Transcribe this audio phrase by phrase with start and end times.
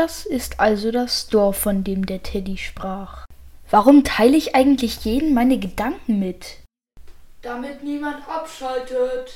[0.00, 3.26] Das ist also das Dorf, von dem der Teddy sprach.
[3.68, 6.56] Warum teile ich eigentlich jeden meine Gedanken mit?
[7.42, 9.32] Damit niemand abschaltet.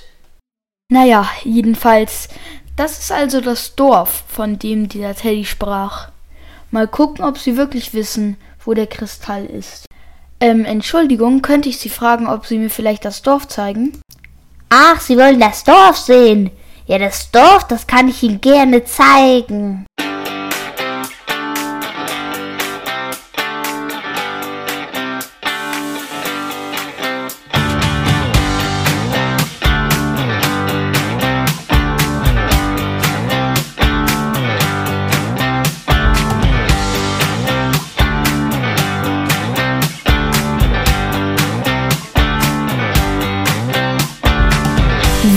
[0.91, 2.29] Naja, jedenfalls,
[2.77, 6.09] das ist also das Dorf, von dem dieser Teddy sprach.
[6.71, 9.87] Mal gucken, ob Sie wirklich wissen, wo der Kristall ist.
[10.41, 14.01] Ähm, Entschuldigung, könnte ich Sie fragen, ob Sie mir vielleicht das Dorf zeigen?
[14.71, 16.51] Ach, Sie wollen das Dorf sehen?
[16.87, 19.87] Ja, das Dorf, das kann ich Ihnen gerne zeigen.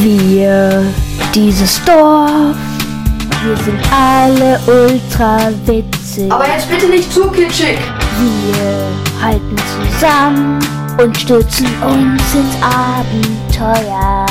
[0.04, 0.94] Wir,
[1.34, 2.56] dieses Dorf,
[3.44, 6.32] wir sind alle ultra witzig.
[6.32, 7.78] Aber jetzt bitte nicht zu kitschig.
[8.20, 9.56] Wir halten
[9.92, 10.60] zusammen
[11.00, 14.26] und stürzen uns ins Abenteuer.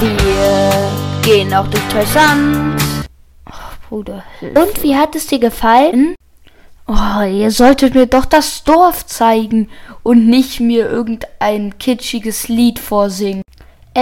[0.00, 0.90] Wir
[1.22, 2.80] gehen auch durch Treusand.
[3.50, 4.22] Ach, Bruder.
[4.40, 6.14] Und wie hat es dir gefallen?
[6.86, 9.68] Oh, ihr solltet mir doch das Dorf zeigen
[10.02, 13.42] und nicht mir irgendein kitschiges Lied vorsingen.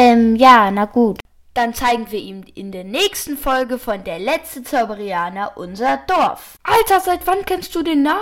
[0.01, 1.19] Ähm, ja, na gut.
[1.55, 6.57] Dann zeigen wir ihm in der nächsten Folge von Der letzte Zauberianer unser Dorf.
[6.63, 8.19] Alter, seit wann kennst du den Namen?